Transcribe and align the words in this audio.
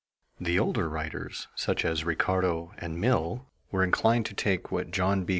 The 0.39 0.57
older 0.57 0.89
writers, 0.89 1.47
such 1.53 1.85
as 1.85 2.03
Ricardo 2.03 2.73
and 2.79 2.99
Mill, 2.99 3.45
were 3.69 3.83
inclined 3.83 4.25
to 4.25 4.33
take 4.33 4.71
what 4.71 4.89
John 4.89 5.25
B. 5.25 5.29